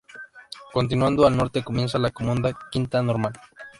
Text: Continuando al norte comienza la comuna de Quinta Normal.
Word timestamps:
Continuando 0.73 1.27
al 1.27 1.37
norte 1.37 1.63
comienza 1.63 1.99
la 1.99 2.09
comuna 2.09 2.47
de 2.47 2.55
Quinta 2.71 3.03
Normal. 3.03 3.33